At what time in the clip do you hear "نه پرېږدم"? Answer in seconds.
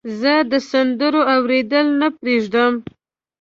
2.01-2.73